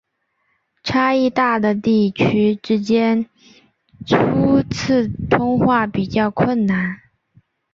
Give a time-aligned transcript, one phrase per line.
[0.81, 3.29] 差异大的地区之间
[4.03, 6.99] 初次通话比较困难。